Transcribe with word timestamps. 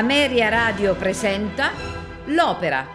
Ameria 0.00 0.48
Radio 0.48 0.96
presenta 0.96 1.72
L'Opera. 2.28 2.86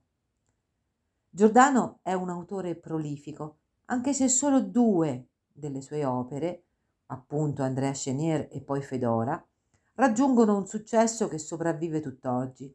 Giordano 1.29 1.99
è 2.03 2.13
un 2.15 2.31
autore 2.31 2.75
prolifico, 2.75 3.59
anche 3.87 4.13
se 4.13 4.29
solo 4.29 4.61
due 4.61 5.29
delle 5.53 5.81
sue 5.81 6.05
opere, 6.05 6.65
appunto 7.07 7.63
Andrea 7.63 7.93
Chenier 7.93 8.49
e 8.51 8.61
poi 8.63 8.83
Fedora, 8.83 9.45
raggiungono 9.95 10.57
un 10.57 10.67
successo 10.67 11.29
che 11.29 11.39
sopravvive 11.39 12.01
tutt'oggi. 12.01 12.75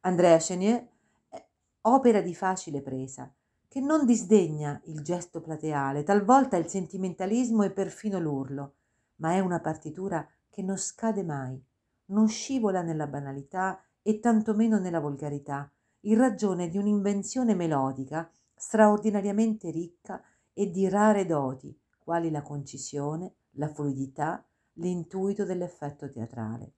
Andrea 0.00 0.38
Chenier 0.38 0.88
è 1.28 1.44
opera 1.82 2.20
di 2.20 2.34
facile 2.34 2.80
presa, 2.80 3.32
che 3.68 3.80
non 3.80 4.06
disdegna 4.06 4.80
il 4.84 5.02
gesto 5.02 5.40
plateale, 5.40 6.02
talvolta 6.02 6.56
il 6.56 6.68
sentimentalismo 6.68 7.62
e 7.62 7.72
perfino 7.72 8.18
l'urlo, 8.18 8.74
ma 9.16 9.32
è 9.32 9.40
una 9.40 9.60
partitura 9.60 10.26
che 10.48 10.62
non 10.62 10.78
scade 10.78 11.22
mai, 11.22 11.62
non 12.06 12.28
scivola 12.28 12.82
nella 12.82 13.06
banalità 13.06 13.82
e 14.02 14.20
tantomeno 14.20 14.78
nella 14.78 15.00
volgarità, 15.00 15.70
in 16.02 16.16
ragione 16.16 16.68
di 16.68 16.78
un'invenzione 16.78 17.54
melodica 17.54 18.30
straordinariamente 18.54 19.70
ricca 19.70 20.22
e 20.52 20.70
di 20.70 20.88
rare 20.88 21.26
doti, 21.26 21.78
quali 21.98 22.30
la 22.30 22.42
concisione, 22.42 23.34
la 23.56 23.68
fluidità, 23.68 24.42
l'intuito 24.78 25.44
dell'effetto 25.44 26.08
teatrale. 26.10 26.72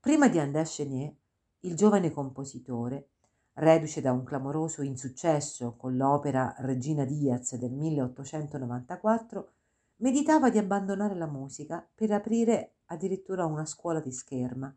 Prima 0.00 0.28
di 0.28 0.38
André 0.38 0.64
Chenier, 0.64 1.14
il 1.60 1.76
giovane 1.76 2.10
compositore, 2.10 3.10
reduce 3.54 4.00
da 4.00 4.10
un 4.10 4.24
clamoroso 4.24 4.82
insuccesso 4.82 5.76
con 5.76 5.96
l'opera 5.96 6.54
Regina 6.58 7.04
Diaz 7.04 7.54
del 7.54 7.72
1894, 7.72 9.52
meditava 9.96 10.50
di 10.50 10.58
abbandonare 10.58 11.14
la 11.14 11.26
musica 11.28 11.86
per 11.94 12.10
aprire 12.10 12.78
addirittura 12.86 13.46
una 13.46 13.64
scuola 13.64 14.00
di 14.00 14.10
scherma. 14.10 14.74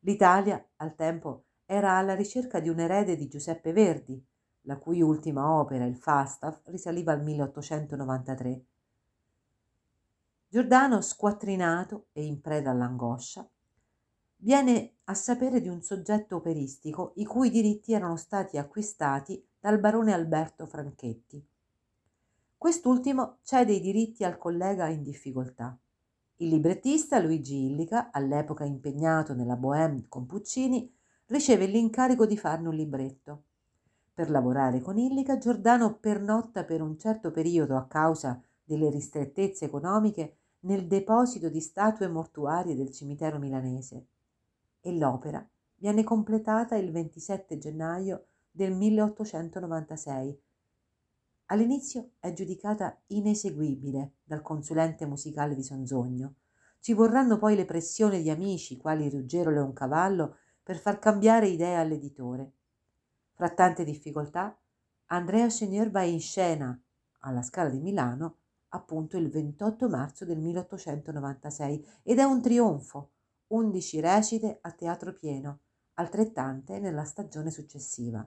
L'Italia, 0.00 0.62
al 0.76 0.94
tempo, 0.94 1.44
era 1.64 1.96
alla 1.96 2.14
ricerca 2.14 2.60
di 2.60 2.68
un 2.68 2.80
erede 2.80 3.16
di 3.16 3.26
Giuseppe 3.26 3.72
Verdi, 3.72 4.22
la 4.62 4.76
cui 4.76 5.00
ultima 5.00 5.50
opera, 5.50 5.86
il 5.86 5.96
Falstaff, 5.96 6.60
risaliva 6.64 7.12
al 7.12 7.22
1893 7.22 8.64
Giordano, 10.54 11.00
squattrinato 11.00 12.06
e 12.12 12.24
in 12.24 12.40
preda 12.40 12.70
all'angoscia, 12.70 13.44
viene 14.36 14.98
a 15.06 15.14
sapere 15.14 15.60
di 15.60 15.66
un 15.66 15.82
soggetto 15.82 16.36
operistico 16.36 17.10
i 17.16 17.24
cui 17.24 17.50
diritti 17.50 17.92
erano 17.92 18.14
stati 18.14 18.56
acquistati 18.56 19.44
dal 19.58 19.80
barone 19.80 20.12
Alberto 20.12 20.64
Franchetti. 20.66 21.44
Quest'ultimo 22.56 23.38
cede 23.42 23.72
i 23.72 23.80
diritti 23.80 24.22
al 24.22 24.38
collega 24.38 24.86
in 24.86 25.02
difficoltà. 25.02 25.76
Il 26.36 26.50
librettista 26.50 27.18
Luigi 27.18 27.64
Illica, 27.72 28.12
all'epoca 28.12 28.62
impegnato 28.62 29.34
nella 29.34 29.56
Bohème 29.56 30.04
con 30.08 30.24
Puccini, 30.24 30.88
riceve 31.26 31.66
l'incarico 31.66 32.26
di 32.26 32.38
farne 32.38 32.68
un 32.68 32.76
libretto. 32.76 33.42
Per 34.14 34.30
lavorare 34.30 34.80
con 34.80 34.98
Illica, 34.98 35.36
Giordano 35.36 35.96
pernotta 35.96 36.62
per 36.62 36.80
un 36.80 36.96
certo 36.96 37.32
periodo 37.32 37.76
a 37.76 37.88
causa 37.88 38.40
delle 38.62 38.88
ristrettezze 38.88 39.64
economiche 39.64 40.36
nel 40.64 40.86
deposito 40.86 41.48
di 41.48 41.60
statue 41.60 42.08
mortuarie 42.08 42.74
del 42.74 42.90
cimitero 42.90 43.38
milanese 43.38 44.06
e 44.80 44.96
l'opera 44.96 45.46
viene 45.76 46.04
completata 46.04 46.76
il 46.76 46.90
27 46.90 47.58
gennaio 47.58 48.26
del 48.50 48.74
1896. 48.74 50.40
All'inizio 51.46 52.12
è 52.18 52.32
giudicata 52.32 52.98
ineseguibile 53.08 54.12
dal 54.24 54.40
consulente 54.40 55.04
musicale 55.04 55.54
di 55.54 55.62
Sonzogno. 55.62 56.34
Ci 56.80 56.94
vorranno 56.94 57.38
poi 57.38 57.56
le 57.56 57.66
pressioni 57.66 58.22
di 58.22 58.30
amici, 58.30 58.76
quali 58.76 59.10
Ruggero 59.10 59.50
Leoncavallo, 59.50 60.36
per 60.62 60.78
far 60.78 60.98
cambiare 60.98 61.48
idea 61.48 61.80
all'editore. 61.80 62.52
Fra 63.32 63.50
tante 63.50 63.84
difficoltà, 63.84 64.56
Andrea 65.06 65.46
Chenier 65.48 65.90
va 65.90 66.02
in 66.02 66.20
scena 66.20 66.78
alla 67.20 67.42
Scala 67.42 67.68
di 67.68 67.80
Milano 67.80 68.36
appunto 68.74 69.16
il 69.16 69.30
28 69.30 69.88
marzo 69.88 70.24
del 70.24 70.38
1896 70.38 71.86
ed 72.02 72.18
è 72.18 72.24
un 72.24 72.42
trionfo, 72.42 73.10
11 73.48 74.00
recite 74.00 74.58
a 74.60 74.72
teatro 74.72 75.12
pieno, 75.12 75.60
altrettante 75.94 76.80
nella 76.80 77.04
stagione 77.04 77.50
successiva. 77.50 78.26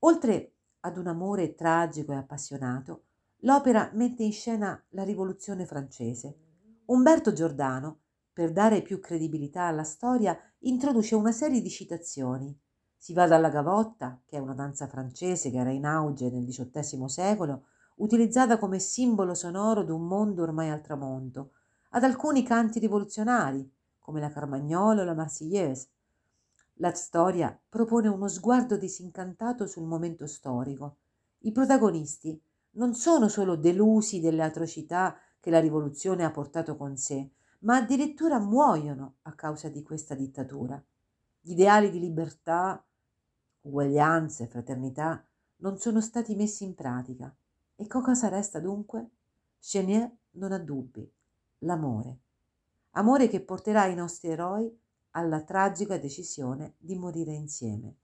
Oltre 0.00 0.52
ad 0.80 0.96
un 0.96 1.08
amore 1.08 1.54
tragico 1.54 2.12
e 2.12 2.16
appassionato, 2.16 3.06
l'opera 3.38 3.90
mette 3.94 4.22
in 4.22 4.32
scena 4.32 4.80
la 4.90 5.02
rivoluzione 5.02 5.66
francese. 5.66 6.38
Umberto 6.86 7.32
Giordano, 7.32 8.02
per 8.32 8.52
dare 8.52 8.82
più 8.82 9.00
credibilità 9.00 9.64
alla 9.64 9.82
storia, 9.82 10.38
introduce 10.60 11.16
una 11.16 11.32
serie 11.32 11.60
di 11.60 11.68
citazioni. 11.68 12.56
Si 12.96 13.12
va 13.12 13.26
dalla 13.26 13.48
gavotta, 13.48 14.20
che 14.24 14.36
è 14.36 14.40
una 14.40 14.54
danza 14.54 14.86
francese 14.86 15.50
che 15.50 15.56
era 15.56 15.70
in 15.70 15.84
auge 15.84 16.30
nel 16.30 16.46
XVIII 16.46 17.08
secolo, 17.08 17.64
utilizzata 17.98 18.58
come 18.58 18.78
simbolo 18.78 19.34
sonoro 19.34 19.82
d'un 19.82 20.06
mondo 20.06 20.42
ormai 20.42 20.70
al 20.70 20.80
tramonto, 20.80 21.52
ad 21.90 22.04
alcuni 22.04 22.42
canti 22.42 22.78
rivoluzionari, 22.78 23.68
come 23.98 24.20
la 24.20 24.30
Carmagnolo 24.30 25.02
o 25.02 25.04
la 25.04 25.14
Marseillaise. 25.14 25.88
La 26.74 26.92
storia 26.92 27.58
propone 27.68 28.08
uno 28.08 28.28
sguardo 28.28 28.76
disincantato 28.76 29.66
sul 29.66 29.84
momento 29.84 30.26
storico. 30.26 30.98
I 31.40 31.52
protagonisti 31.52 32.40
non 32.72 32.94
sono 32.94 33.28
solo 33.28 33.56
delusi 33.56 34.20
delle 34.20 34.42
atrocità 34.42 35.16
che 35.40 35.50
la 35.50 35.60
rivoluzione 35.60 36.24
ha 36.24 36.30
portato 36.30 36.76
con 36.76 36.96
sé, 36.96 37.30
ma 37.60 37.76
addirittura 37.76 38.38
muoiono 38.38 39.16
a 39.22 39.32
causa 39.34 39.68
di 39.68 39.82
questa 39.82 40.14
dittatura. 40.14 40.80
Gli 41.40 41.52
ideali 41.52 41.90
di 41.90 41.98
libertà, 41.98 42.84
uguaglianza 43.62 44.44
e 44.44 44.46
fraternità 44.46 45.24
non 45.56 45.78
sono 45.78 46.00
stati 46.00 46.36
messi 46.36 46.62
in 46.62 46.74
pratica 46.74 47.34
e 47.80 47.86
cosa 47.86 48.28
resta 48.28 48.58
dunque? 48.58 49.08
Chenier 49.60 50.10
non 50.32 50.50
ha 50.50 50.58
dubbi, 50.58 51.08
l'amore. 51.58 52.18
Amore 52.92 53.28
che 53.28 53.40
porterà 53.40 53.86
i 53.86 53.94
nostri 53.94 54.30
eroi 54.30 54.68
alla 55.10 55.42
tragica 55.42 55.96
decisione 55.96 56.74
di 56.76 56.96
morire 56.96 57.32
insieme. 57.32 57.94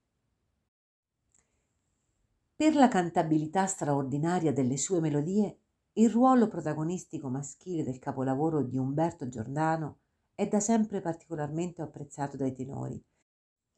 Per 2.55 2.77
la 2.77 2.87
cantabilità 2.87 3.67
straordinaria 3.67 4.53
delle 4.53 4.77
sue 4.77 5.01
melodie, 5.01 5.59
il 5.95 6.09
ruolo 6.09 6.47
protagonistico 6.47 7.29
maschile 7.29 7.83
del 7.83 7.99
capolavoro 7.99 8.63
di 8.63 8.79
Umberto 8.79 9.29
Giordano 9.29 9.99
è 10.37 10.47
da 10.47 10.61
sempre 10.61 11.01
particolarmente 11.01 11.83
apprezzato 11.83 12.37
dai 12.37 12.53
tenori. 12.53 13.03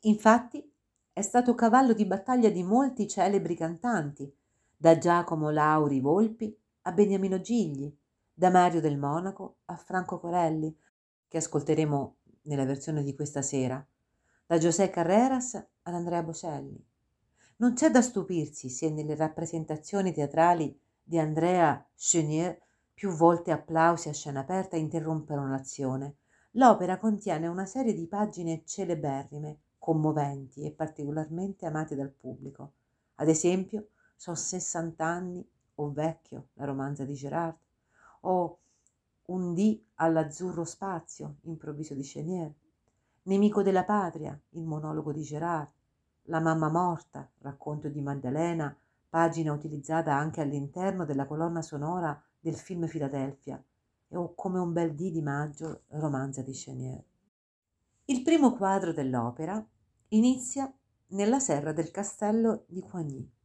Infatti 0.01 0.71
è 1.11 1.23
stato 1.23 1.55
cavallo 1.55 1.95
di 1.95 2.05
battaglia 2.05 2.51
di 2.51 2.63
molti 2.63 3.09
celebri 3.09 3.57
cantanti, 3.57 4.31
da 4.77 4.99
Giacomo 4.99 5.51
Lauri 5.51 6.01
Volpi 6.01 6.57
a 6.83 6.93
Beniamino 6.93 7.41
Gigli, 7.41 7.93
da 8.33 8.51
Mario 8.51 8.81
del 8.81 8.99
Monaco 8.99 9.57
a 9.67 9.77
Franco 9.77 10.21
Corelli, 10.21 10.77
che 11.27 11.39
ascolteremo 11.39 12.17
nella 12.43 12.65
versione 12.65 13.03
di 13.03 13.15
questa 13.15 13.43
sera, 13.43 13.85
da 14.47 14.59
José 14.59 14.91
Carreras 14.91 15.55
ad 15.55 15.95
Andrea 15.95 16.23
Bocelli. 16.23 16.85
Non 17.57 17.73
c'è 17.73 17.91
da 17.91 18.03
stupirsi 18.03 18.69
se 18.69 18.91
nelle 18.91 19.17
rappresentazioni 19.17 20.13
teatrali 20.13 20.79
di 21.03 21.19
Andrea 21.19 21.85
Chenier 21.95 22.61
più 22.93 23.11
volte 23.11 23.51
applausi 23.51 24.09
a 24.09 24.13
scena 24.13 24.41
aperta 24.41 24.77
interrompono 24.77 25.49
l'azione. 25.49 26.17
L'opera 26.53 26.99
contiene 26.99 27.47
una 27.47 27.67
serie 27.67 27.95
di 27.95 28.07
pagine 28.07 28.63
celeberrime, 28.65 29.61
commoventi 29.79 30.65
e 30.65 30.73
particolarmente 30.73 31.67
amate 31.67 31.95
dal 31.95 32.11
pubblico. 32.11 32.73
Ad 33.17 33.29
esempio, 33.29 33.89
Sono 34.17 34.37
60 34.37 35.05
anni 35.05 35.47
o 35.77 35.93
Vecchio, 35.93 36.49
la 36.55 36.65
romanza 36.65 37.05
di 37.05 37.15
Gerard, 37.15 37.57
o 38.23 38.59
Un 39.27 39.55
dì 39.55 39.85
all'azzurro 39.97 40.65
spazio, 40.65 41.37
improvviso 41.43 41.95
di 41.95 42.03
Chenier, 42.03 42.53
Nemico 43.25 43.63
della 43.63 43.85
patria, 43.85 44.39
il 44.51 44.65
monologo 44.65 45.13
di 45.13 45.23
Gerard, 45.23 45.69
La 46.29 46.41
mamma 46.41 46.69
morta, 46.69 47.29
racconto 47.39 47.89
di 47.89 48.01
Maddalena, 48.01 48.77
pagina 49.09 49.53
utilizzata 49.53 50.15
anche 50.15 50.41
all'interno 50.41 51.05
della 51.05 51.27
colonna 51.27 51.61
sonora 51.61 52.21
del 52.39 52.55
film 52.55 52.87
Filadelfia, 52.87 53.63
o 54.11 54.35
Come 54.35 54.61
un 54.61 54.73
bel 54.73 54.95
dì 54.95 55.11
di 55.11 55.23
maggio, 55.23 55.83
romanza 55.89 56.43
di 56.43 56.53
Chenier. 56.53 57.05
Il 58.05 58.23
primo 58.23 58.55
quadro 58.55 58.93
dell'opera 58.93 59.65
inizia 60.09 60.73
nella 61.09 61.41
serra 61.41 61.73
del 61.73 61.91
castello 61.91 62.65
di 62.69 62.81
Coigny. 62.81 63.36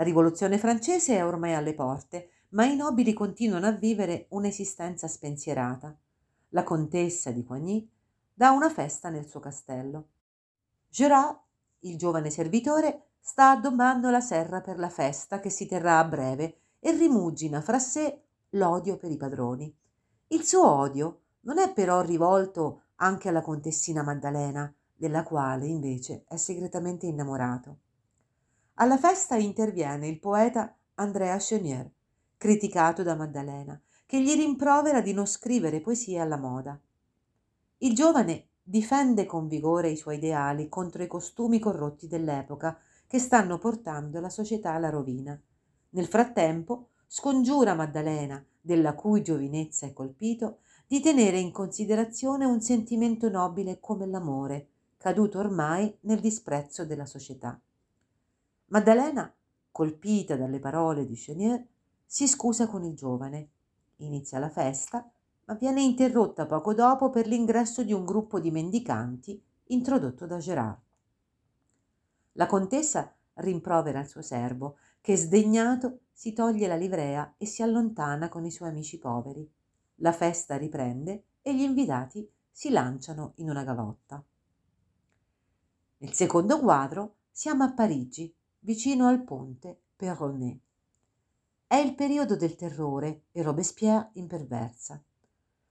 La 0.00 0.06
rivoluzione 0.06 0.56
francese 0.56 1.14
è 1.18 1.22
ormai 1.22 1.52
alle 1.52 1.74
porte, 1.74 2.30
ma 2.52 2.64
i 2.64 2.74
nobili 2.74 3.12
continuano 3.12 3.66
a 3.66 3.72
vivere 3.72 4.28
un'esistenza 4.30 5.06
spensierata. 5.06 5.94
La 6.52 6.62
contessa 6.62 7.30
di 7.32 7.44
Coigny 7.44 7.86
dà 8.32 8.50
una 8.50 8.70
festa 8.70 9.10
nel 9.10 9.26
suo 9.28 9.40
castello. 9.40 10.08
Gerard, 10.88 11.38
il 11.80 11.98
giovane 11.98 12.30
servitore, 12.30 13.08
sta 13.20 13.50
addobbando 13.50 14.08
la 14.08 14.22
serra 14.22 14.62
per 14.62 14.78
la 14.78 14.88
festa 14.88 15.38
che 15.38 15.50
si 15.50 15.66
terrà 15.66 15.98
a 15.98 16.04
breve 16.04 16.60
e 16.78 16.92
rimugina 16.92 17.60
fra 17.60 17.78
sé 17.78 18.22
l'odio 18.52 18.96
per 18.96 19.10
i 19.10 19.18
padroni. 19.18 19.70
Il 20.28 20.44
suo 20.44 20.66
odio 20.66 21.20
non 21.40 21.58
è 21.58 21.74
però 21.74 22.00
rivolto 22.00 22.84
anche 22.94 23.28
alla 23.28 23.42
contessina 23.42 24.02
Maddalena, 24.02 24.74
della 24.94 25.24
quale 25.24 25.66
invece 25.66 26.24
è 26.26 26.36
segretamente 26.36 27.04
innamorato. 27.04 27.80
Alla 28.80 28.96
festa 28.96 29.36
interviene 29.36 30.08
il 30.08 30.18
poeta 30.18 30.74
Andrea 30.94 31.36
Chenier, 31.36 31.90
criticato 32.38 33.02
da 33.02 33.14
Maddalena, 33.14 33.78
che 34.06 34.22
gli 34.22 34.34
rimprovera 34.34 35.02
di 35.02 35.12
non 35.12 35.26
scrivere 35.26 35.82
poesie 35.82 36.18
alla 36.18 36.38
moda. 36.38 36.80
Il 37.76 37.94
giovane 37.94 38.46
difende 38.62 39.26
con 39.26 39.48
vigore 39.48 39.90
i 39.90 39.96
suoi 39.96 40.16
ideali 40.16 40.70
contro 40.70 41.02
i 41.02 41.08
costumi 41.08 41.58
corrotti 41.58 42.08
dell'epoca 42.08 42.78
che 43.06 43.18
stanno 43.18 43.58
portando 43.58 44.18
la 44.18 44.30
società 44.30 44.72
alla 44.72 44.88
rovina. 44.88 45.38
Nel 45.90 46.06
frattempo 46.06 46.88
scongiura 47.06 47.74
Maddalena, 47.74 48.42
della 48.58 48.94
cui 48.94 49.20
giovinezza 49.20 49.84
è 49.84 49.92
colpito, 49.92 50.60
di 50.86 51.00
tenere 51.00 51.38
in 51.38 51.52
considerazione 51.52 52.46
un 52.46 52.62
sentimento 52.62 53.28
nobile 53.28 53.78
come 53.78 54.06
l'amore, 54.06 54.68
caduto 54.96 55.38
ormai 55.38 55.94
nel 56.00 56.20
disprezzo 56.20 56.86
della 56.86 57.04
società. 57.04 57.60
Maddalena, 58.70 59.32
colpita 59.72 60.36
dalle 60.36 60.60
parole 60.60 61.04
di 61.04 61.14
Chenier, 61.14 61.66
si 62.04 62.28
scusa 62.28 62.68
con 62.68 62.84
il 62.84 62.94
giovane. 62.94 63.50
Inizia 63.96 64.38
la 64.38 64.48
festa, 64.48 65.10
ma 65.46 65.54
viene 65.54 65.82
interrotta 65.82 66.46
poco 66.46 66.72
dopo 66.72 67.10
per 67.10 67.26
l'ingresso 67.26 67.82
di 67.82 67.92
un 67.92 68.04
gruppo 68.04 68.38
di 68.38 68.52
mendicanti 68.52 69.42
introdotto 69.64 70.24
da 70.26 70.38
Gerard. 70.38 70.78
La 72.34 72.46
contessa 72.46 73.12
rimprovera 73.34 73.98
il 73.98 74.06
suo 74.06 74.22
servo, 74.22 74.76
che 75.00 75.16
sdegnato 75.16 76.02
si 76.12 76.32
toglie 76.32 76.68
la 76.68 76.76
livrea 76.76 77.34
e 77.38 77.46
si 77.46 77.62
allontana 77.62 78.28
con 78.28 78.44
i 78.44 78.52
suoi 78.52 78.68
amici 78.68 78.98
poveri. 78.98 79.50
La 79.96 80.12
festa 80.12 80.56
riprende 80.56 81.24
e 81.42 81.56
gli 81.56 81.62
invitati 81.62 82.28
si 82.48 82.70
lanciano 82.70 83.32
in 83.36 83.50
una 83.50 83.64
gavotta. 83.64 84.22
Nel 85.96 86.12
secondo 86.12 86.60
quadro 86.60 87.16
siamo 87.30 87.64
a 87.64 87.72
Parigi, 87.72 88.32
vicino 88.60 89.06
al 89.06 89.22
ponte 89.24 89.80
Perronnet. 89.96 90.58
È 91.66 91.76
il 91.76 91.94
periodo 91.94 92.36
del 92.36 92.56
terrore 92.56 93.24
e 93.32 93.42
Robespierre 93.42 94.10
imperversa. 94.14 95.02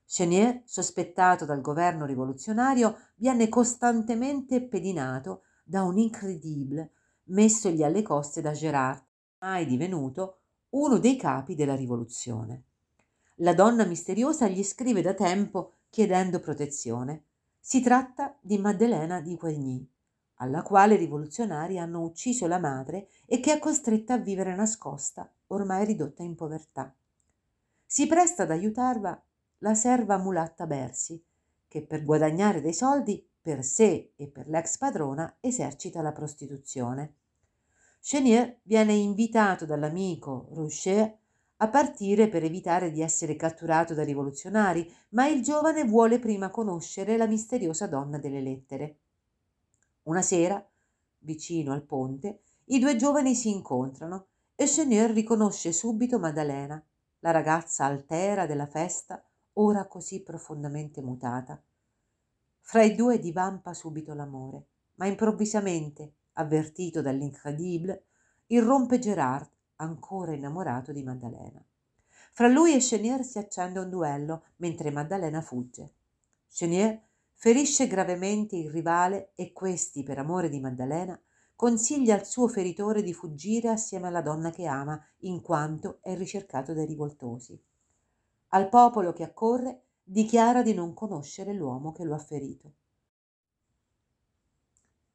Chenier, 0.06 0.62
sospettato 0.64 1.44
dal 1.44 1.60
governo 1.60 2.04
rivoluzionario, 2.04 2.96
viene 3.16 3.48
costantemente 3.48 4.62
pedinato 4.62 5.42
da 5.62 5.84
un 5.84 5.98
incredibile 5.98 6.92
messogli 7.24 7.82
alle 7.82 8.02
coste 8.02 8.40
da 8.40 8.52
Gérard, 8.52 9.02
mai 9.38 9.66
divenuto 9.66 10.38
uno 10.70 10.98
dei 10.98 11.16
capi 11.16 11.54
della 11.54 11.76
rivoluzione. 11.76 12.64
La 13.36 13.54
donna 13.54 13.84
misteriosa 13.84 14.48
gli 14.48 14.64
scrive 14.64 15.00
da 15.00 15.14
tempo 15.14 15.74
chiedendo 15.90 16.40
protezione. 16.40 17.24
Si 17.58 17.80
tratta 17.80 18.36
di 18.40 18.58
Maddelena 18.58 19.20
di 19.20 19.36
Coigny, 19.36 19.88
alla 20.40 20.62
quale 20.62 20.94
i 20.94 20.98
rivoluzionari 20.98 21.78
hanno 21.78 22.02
ucciso 22.02 22.46
la 22.46 22.58
madre 22.58 23.08
e 23.26 23.40
che 23.40 23.52
è 23.52 23.58
costretta 23.58 24.14
a 24.14 24.18
vivere 24.18 24.54
nascosta, 24.54 25.30
ormai 25.48 25.84
ridotta 25.84 26.22
in 26.22 26.34
povertà. 26.34 26.94
Si 27.84 28.06
presta 28.06 28.44
ad 28.44 28.50
aiutarla 28.50 29.22
la 29.58 29.74
serva 29.74 30.16
mulatta 30.16 30.66
Bersi, 30.66 31.22
che 31.68 31.82
per 31.82 32.04
guadagnare 32.04 32.60
dei 32.60 32.72
soldi 32.72 33.26
per 33.40 33.64
sé 33.64 34.12
e 34.16 34.28
per 34.28 34.48
l'ex 34.48 34.78
padrona 34.78 35.36
esercita 35.40 36.02
la 36.02 36.12
prostituzione. 36.12 37.14
Chenier 38.00 38.60
viene 38.62 38.94
invitato 38.94 39.66
dall'amico 39.66 40.48
Roucher 40.52 41.18
a 41.58 41.68
partire 41.68 42.28
per 42.28 42.42
evitare 42.44 42.90
di 42.90 43.02
essere 43.02 43.36
catturato 43.36 43.92
dai 43.92 44.06
rivoluzionari, 44.06 44.90
ma 45.10 45.26
il 45.26 45.42
giovane 45.42 45.84
vuole 45.84 46.18
prima 46.18 46.48
conoscere 46.48 47.18
la 47.18 47.26
misteriosa 47.26 47.86
donna 47.86 48.16
delle 48.16 48.40
lettere. 48.40 48.96
Una 50.04 50.22
sera, 50.22 50.66
vicino 51.18 51.72
al 51.72 51.82
ponte, 51.82 52.40
i 52.66 52.78
due 52.78 52.96
giovani 52.96 53.34
si 53.34 53.50
incontrano 53.50 54.28
e 54.54 54.64
Chenier 54.66 55.10
riconosce 55.10 55.72
subito 55.72 56.18
Maddalena, 56.18 56.82
la 57.20 57.30
ragazza 57.30 57.84
altera 57.84 58.46
della 58.46 58.66
festa, 58.66 59.22
ora 59.54 59.86
così 59.86 60.22
profondamente 60.22 61.02
mutata. 61.02 61.62
Fra 62.60 62.82
i 62.82 62.94
due 62.94 63.18
divampa 63.18 63.74
subito 63.74 64.14
l'amore, 64.14 64.66
ma 64.94 65.06
improvvisamente, 65.06 66.14
avvertito 66.34 67.02
dall'incredibile, 67.02 68.04
irrompe 68.46 68.98
Gerard, 68.98 69.48
ancora 69.76 70.32
innamorato 70.32 70.92
di 70.92 71.02
Maddalena. 71.02 71.64
Fra 72.32 72.48
lui 72.48 72.74
e 72.74 72.78
Chenier 72.78 73.24
si 73.24 73.38
accende 73.38 73.80
un 73.80 73.90
duello 73.90 74.44
mentre 74.56 74.90
Maddalena 74.90 75.40
fugge. 75.40 75.94
Chenier 76.48 77.00
ferisce 77.40 77.86
gravemente 77.86 78.54
il 78.54 78.70
rivale 78.70 79.32
e 79.34 79.54
questi, 79.54 80.02
per 80.02 80.18
amore 80.18 80.50
di 80.50 80.60
Maddalena, 80.60 81.18
consiglia 81.56 82.14
al 82.14 82.26
suo 82.26 82.48
feritore 82.48 83.02
di 83.02 83.14
fuggire 83.14 83.70
assieme 83.70 84.08
alla 84.08 84.20
donna 84.20 84.50
che 84.50 84.66
ama, 84.66 85.02
in 85.20 85.40
quanto 85.40 86.00
è 86.02 86.14
ricercato 86.14 86.74
dai 86.74 86.84
rivoltosi. 86.84 87.58
Al 88.48 88.68
popolo 88.68 89.14
che 89.14 89.22
accorre 89.22 89.84
dichiara 90.02 90.60
di 90.60 90.74
non 90.74 90.92
conoscere 90.92 91.54
l'uomo 91.54 91.92
che 91.92 92.04
lo 92.04 92.14
ha 92.14 92.18
ferito. 92.18 92.72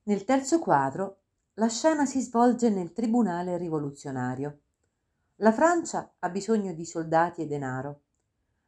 Nel 0.06 0.26
terzo 0.26 0.58
quadro 0.58 1.20
la 1.54 1.70
scena 1.70 2.08
si 2.08 2.22
svolge 2.22 2.72
nel 2.72 2.92
tribunale 2.92 3.56
rivoluzionario. 3.56 4.62
La 5.36 5.52
Francia 5.52 6.16
ha 6.18 6.30
bisogno 6.30 6.74
di 6.74 6.86
soldati 6.86 7.44
e 7.44 7.46
denaro. 7.46 8.02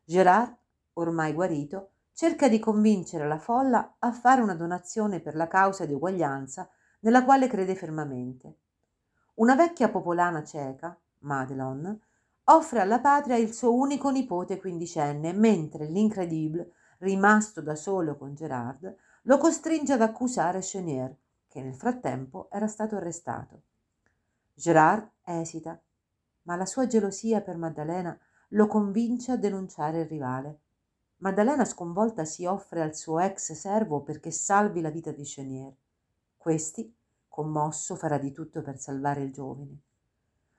Gérard, 0.04 0.56
ormai 0.94 1.34
guarito, 1.34 1.94
cerca 2.18 2.48
di 2.48 2.58
convincere 2.58 3.28
la 3.28 3.38
folla 3.38 3.98
a 4.00 4.12
fare 4.12 4.42
una 4.42 4.56
donazione 4.56 5.20
per 5.20 5.36
la 5.36 5.48
causa 5.48 5.86
di 5.86 5.94
uguaglianza 5.94 6.68
nella 7.02 7.24
quale 7.24 7.48
crede 7.48 7.76
fermamente. 7.76 8.56
Una 9.36 9.54
vecchia 9.54 9.90
popolana 9.90 10.44
cieca, 10.44 11.00
Madelon, 11.20 11.96
offre 12.46 12.80
alla 12.80 13.00
patria 13.02 13.36
il 13.36 13.54
suo 13.54 13.72
unico 13.72 14.10
nipote 14.10 14.58
quindicenne, 14.58 15.32
mentre 15.32 15.86
l'incredibile 15.86 16.72
rimasto 16.98 17.62
da 17.62 17.76
solo 17.76 18.18
con 18.18 18.34
Gerard, 18.34 18.96
lo 19.22 19.38
costringe 19.38 19.94
ad 19.94 20.02
accusare 20.02 20.62
Chenier, 20.62 21.16
che 21.48 21.62
nel 21.62 21.76
frattempo 21.76 22.50
era 22.52 22.66
stato 22.66 22.96
arrestato. 22.96 23.62
Gerard 24.56 25.08
esita, 25.24 25.80
ma 26.44 26.56
la 26.56 26.66
sua 26.66 26.88
gelosia 26.88 27.42
per 27.42 27.58
Maddalena 27.58 28.18
lo 28.50 28.66
convince 28.66 29.34
a 29.34 29.38
denunciare 29.38 30.00
il 30.00 30.08
rivale. 30.08 30.62
Maddalena 31.20 31.66
sconvolta 31.66 32.26
si 32.26 32.46
offre 32.46 32.82
al 32.82 32.96
suo 32.96 33.20
ex 33.20 33.54
servo 33.54 34.02
perché 34.02 34.30
salvi 34.30 34.82
la 34.82 34.92
vita 34.92 35.12
di 35.12 35.24
Chenier. 35.24 35.74
Questi, 36.38 36.96
commosso, 37.28 37.96
farà 37.96 38.20
di 38.20 38.32
tutto 38.32 38.62
per 38.62 38.80
salvare 38.80 39.24
il 39.24 39.34
giovane. 39.34 39.80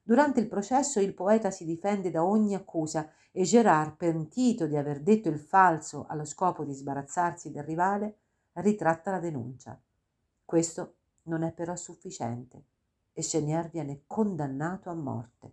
Durante 0.02 0.40
il 0.40 0.48
processo 0.48 0.98
il 0.98 1.14
poeta 1.14 1.52
si 1.52 1.64
difende 1.64 2.10
da 2.10 2.24
ogni 2.24 2.56
accusa 2.56 3.12
e 3.30 3.44
Gerard, 3.44 3.94
pentito 3.96 4.66
di 4.66 4.76
aver 4.76 5.00
detto 5.00 5.28
il 5.28 5.38
falso 5.38 6.06
allo 6.08 6.24
scopo 6.24 6.64
di 6.64 6.72
sbarazzarsi 6.72 7.52
del 7.52 7.62
rivale, 7.62 8.16
ritratta 8.54 9.12
la 9.12 9.20
denuncia. 9.20 9.80
Questo 10.44 10.94
non 11.24 11.44
è 11.44 11.52
però 11.52 11.76
sufficiente 11.76 12.64
e 13.12 13.22
Chenier 13.22 13.68
viene 13.70 14.02
condannato 14.08 14.90
a 14.90 14.94
morte. 14.94 15.52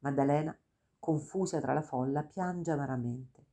Maddalena, 0.00 0.54
confusa 0.98 1.60
tra 1.60 1.72
la 1.72 1.82
folla, 1.82 2.22
piange 2.22 2.70
amaramente. 2.70 3.44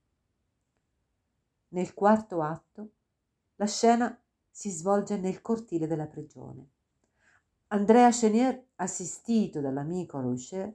Nel 1.74 1.94
quarto 1.94 2.42
atto 2.42 2.90
la 3.56 3.66
scena 3.66 4.20
si 4.50 4.70
svolge 4.70 5.18
nel 5.18 5.42
cortile 5.42 5.88
della 5.88 6.08
prigione. 6.08 6.68
Andrea 7.68 8.10
Chenier, 8.10 8.62
assistito 8.76 9.62
dall'amico 9.62 10.20
Rocher, 10.20 10.74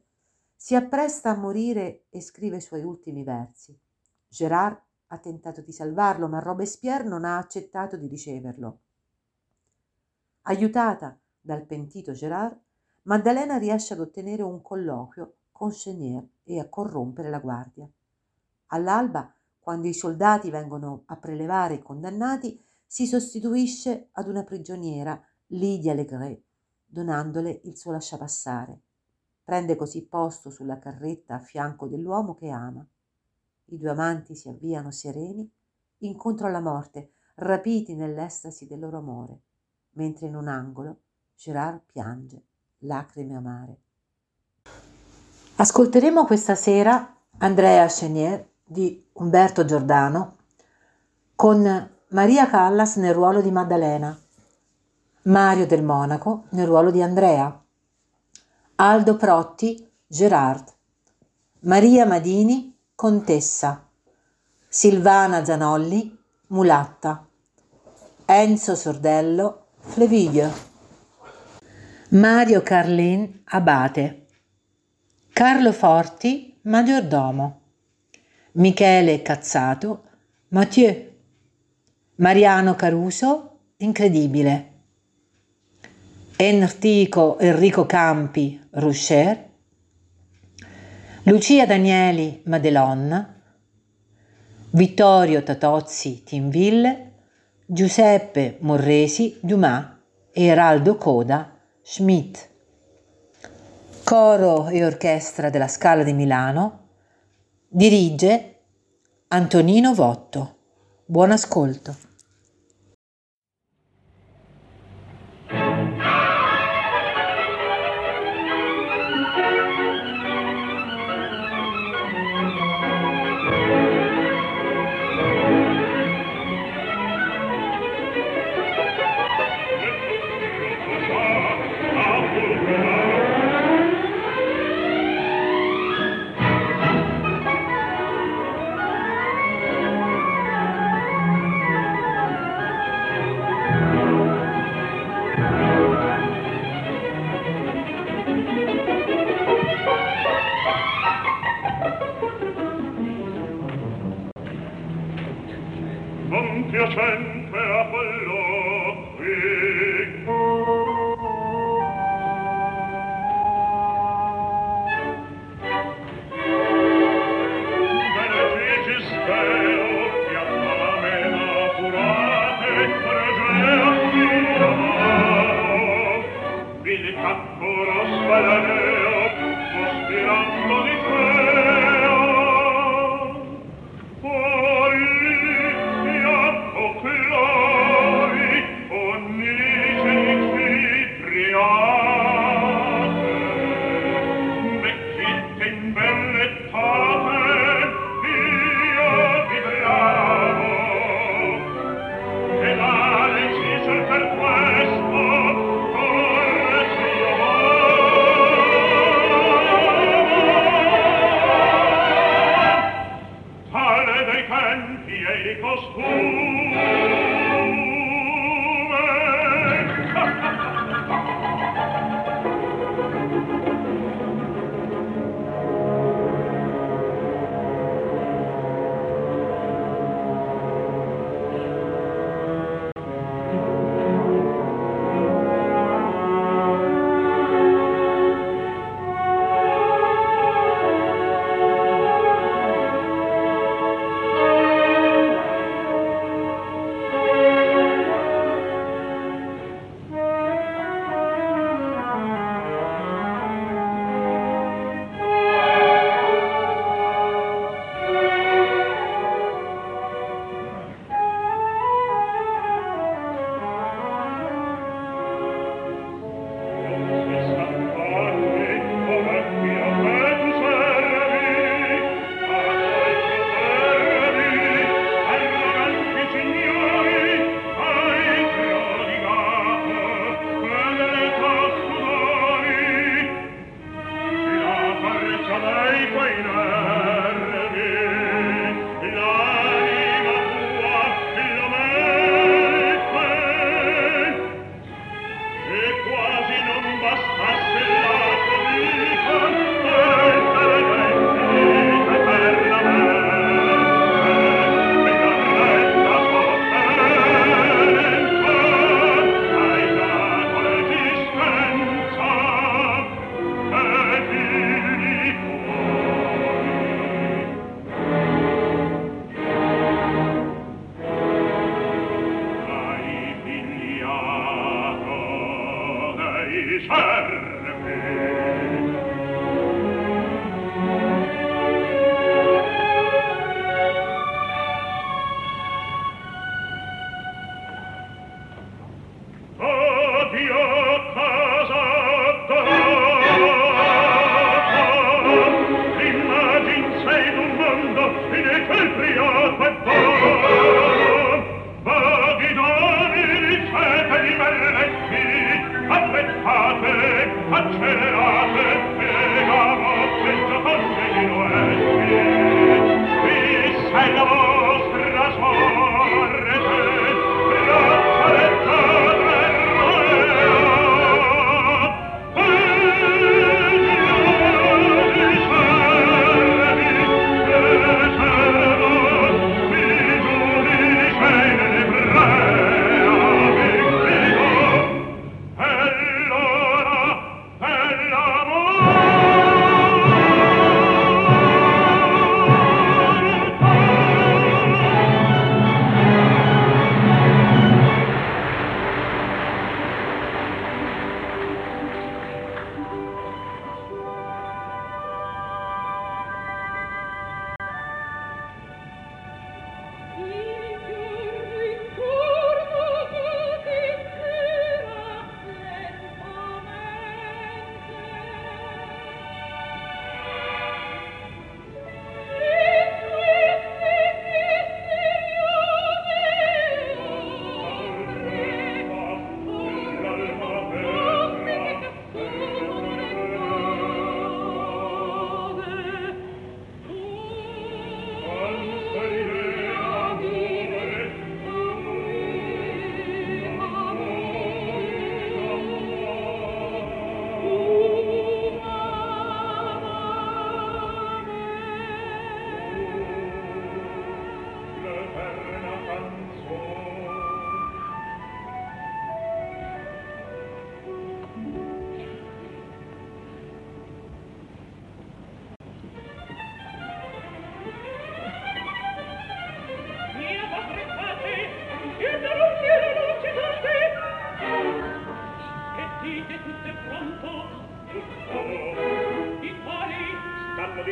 si 0.55 0.75
appresta 0.75 1.31
a 1.31 1.37
morire 1.37 2.05
e 2.09 2.23
scrive 2.23 2.57
i 2.57 2.63
suoi 2.63 2.83
ultimi 2.83 3.25
versi. 3.25 3.79
Gérard 4.27 4.81
ha 5.09 5.19
tentato 5.19 5.61
di 5.61 5.73
salvarlo, 5.73 6.29
ma 6.29 6.39
Robespierre 6.39 7.05
non 7.05 7.25
ha 7.25 7.37
accettato 7.37 7.99
di 7.99 8.07
riceverlo. 8.07 8.81
Aiutata 10.43 11.19
dal 11.39 11.67
pentito 11.67 12.13
Gérard, 12.13 12.59
Maddalena 13.03 13.59
riesce 13.59 13.93
ad 13.93 14.01
ottenere 14.01 14.43
un 14.43 14.63
colloquio 14.63 15.35
con 15.53 15.71
Chenier 15.71 16.27
e 16.43 16.59
a 16.59 16.69
corrompere 16.69 17.29
la 17.29 17.39
guardia. 17.39 17.87
All'alba, 18.69 19.33
quando 19.67 19.89
i 19.89 19.95
soldati 19.95 20.49
vengono 20.49 21.03
a 21.07 21.17
prelevare 21.17 21.75
i 21.75 21.83
condannati, 21.83 22.65
si 22.87 23.05
sostituisce 23.05 24.11
ad 24.13 24.29
una 24.29 24.45
prigioniera, 24.45 25.21
Lydia 25.47 25.93
Legret, 25.93 26.41
donandole 26.85 27.63
il 27.65 27.77
suo 27.77 27.91
lasciapassare. 27.91 28.81
Prende 29.43 29.75
così 29.75 30.07
posto 30.07 30.51
sulla 30.51 30.79
carretta 30.79 31.35
a 31.35 31.41
fianco 31.41 31.89
dell'uomo 31.89 32.37
che 32.37 32.49
ama. 32.49 32.87
I 33.65 33.77
due 33.77 33.91
amanti 33.91 34.37
si 34.37 34.49
avviano 34.49 34.93
sereni 34.93 35.51
incontro 35.99 36.47
alla 36.47 36.61
morte, 36.61 37.15
rapiti 37.35 37.97
nell'estasi 37.97 38.69
del 38.69 38.79
loro 38.79 38.99
amore, 38.99 39.41
mentre 39.95 40.29
in 40.29 40.37
un 40.37 40.47
angolo 40.47 41.01
Gerard 41.35 41.81
piange, 41.87 42.41
lacrime 42.79 43.35
amare. 43.35 43.79
Ascolteremo 45.57 46.25
questa 46.25 46.55
sera 46.55 47.17
Andrea 47.39 47.89
Chenier 47.89 48.55
di 48.69 49.01
Umberto 49.13 49.65
Giordano 49.65 50.39
con 51.37 51.91
Maria 52.09 52.49
Callas 52.49 52.97
nel 52.97 53.15
ruolo 53.15 53.41
di 53.41 53.53
Maddalena, 53.53 54.19
Mario 55.23 55.67
del 55.67 55.85
Monaco 55.85 56.47
nel 56.51 56.67
ruolo 56.67 56.91
di 56.91 57.01
Andrea, 57.01 57.65
Aldo 58.77 59.17
Protti, 59.17 59.89
Gerard, 60.05 60.65
Maria 61.61 62.07
Madini, 62.07 62.77
Contessa, 62.97 63.87
Silvana 64.69 65.45
Zanolli, 65.45 66.19
Mulatta, 66.49 67.25
Enzo 68.25 68.75
Sordello, 68.75 69.67
Fleviglio, 69.79 70.51
Mario 72.11 72.63
Carlin, 72.63 73.43
Abate, 73.45 74.27
Carlo 75.33 75.73
Forti, 75.73 76.59
Maggiordomo, 76.63 77.61
Michele 78.57 79.23
Cazzato, 79.23 80.05
Mathieu, 80.49 81.13
Mariano 82.17 82.75
Caruso, 82.75 83.59
Incredibile, 83.79 84.73
Enrico, 86.37 87.39
Enrico 87.39 87.87
Campi, 87.87 88.61
Rocher, 88.71 89.51
Lucia 91.25 91.67
Danieli, 91.67 92.43
Madelon, 92.45 93.35
Vittorio 94.71 95.43
Tatozzi, 95.43 96.23
Tinville, 96.23 97.13
Giuseppe 97.67 98.59
Morresi, 98.61 99.39
Dumas. 99.41 99.95
E 100.39 100.45
Eraldo 100.45 100.97
Coda, 100.97 101.51
Schmidt. 101.81 102.49
Coro 104.05 104.69
e 104.69 104.85
orchestra 104.85 105.49
della 105.49 105.67
Scala 105.67 106.03
di 106.03 106.13
Milano, 106.13 106.86
dirige 107.69 108.57
Antonino 109.29 109.95
Votto. 109.95 110.57
Buon 111.07 111.33
ascolto. 111.33 112.06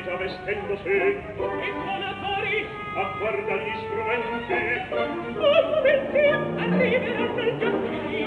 già 0.03 0.17
vestendosi 0.17 0.89
e 0.89 1.23
con 1.37 2.03
affari 2.03 2.67
a 2.97 3.15
guarda 3.19 3.55
gli 3.57 3.73
strumenti 3.85 4.51
un 5.39 5.81
pezzo 5.83 6.19
arriverà 6.59 7.27
nel 7.33 7.59
giardini 7.59 8.27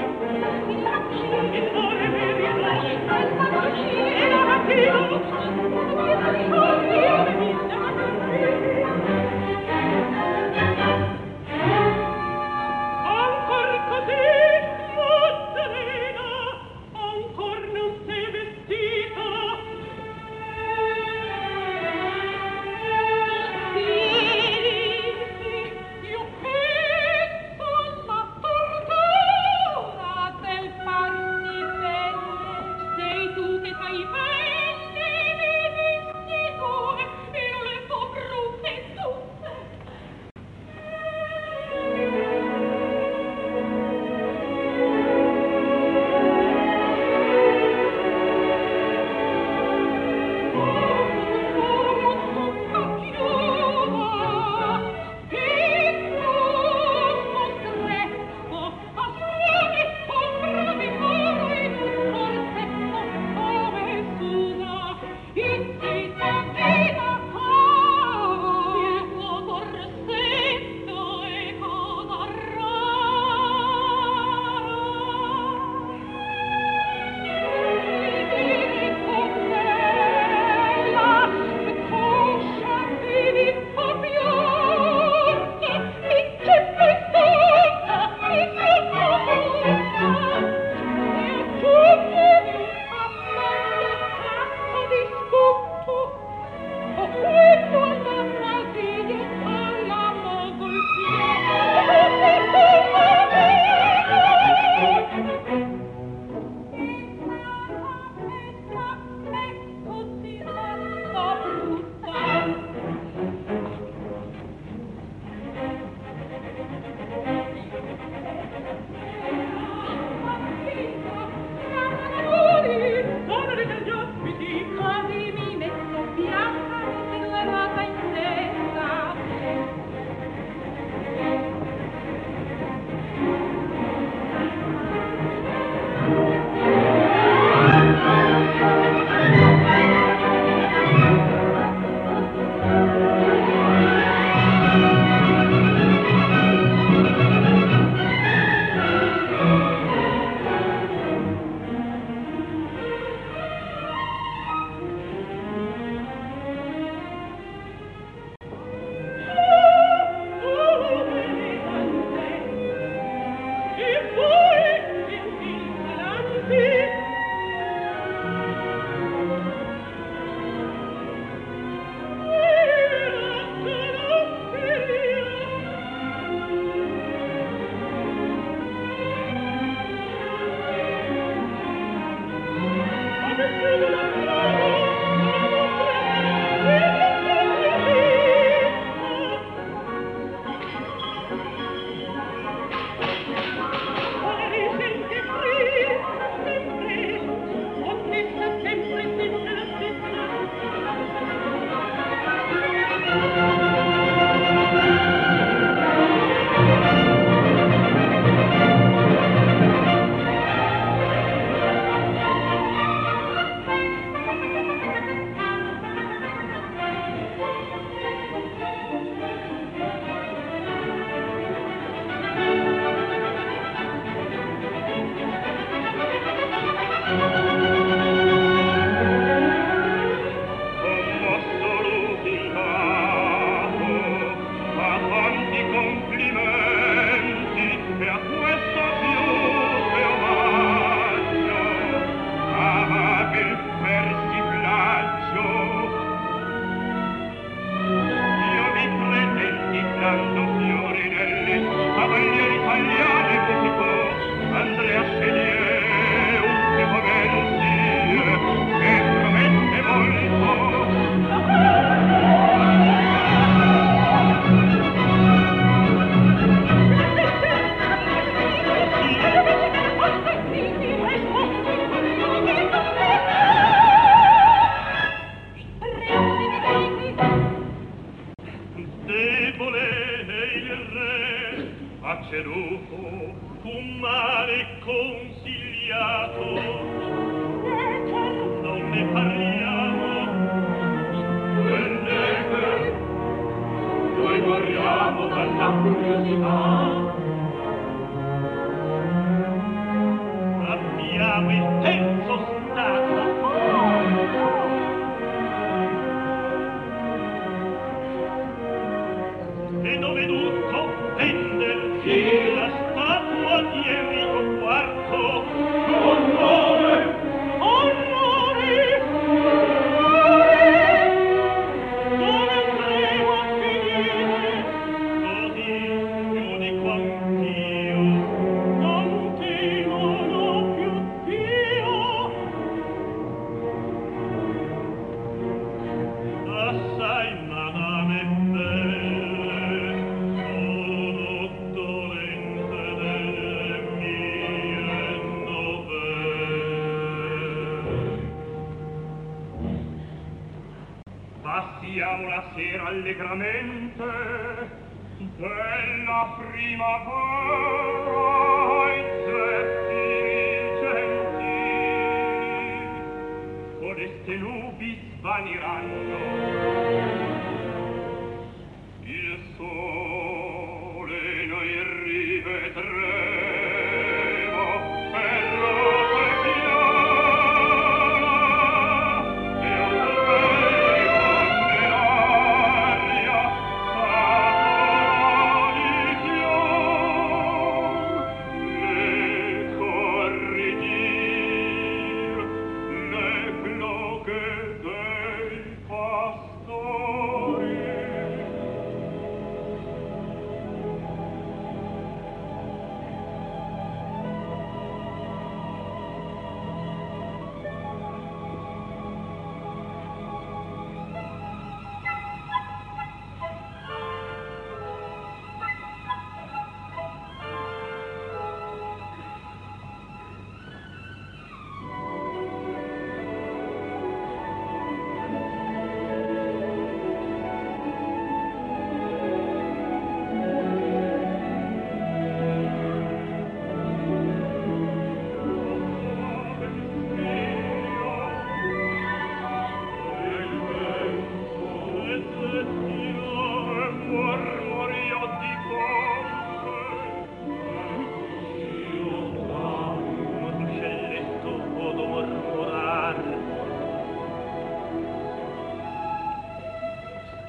lacci 0.82 1.28
e 1.52 1.72
ore 1.76 2.08
per 2.10 2.46
a 2.46 2.54
noi 2.54 2.88
al 3.08 3.28
palaci 3.36 3.88
e 3.98 4.30
la 4.30 4.42
mattina 4.46 4.96
e 5.18 6.06
la 6.08 7.18
mattina 7.26 7.67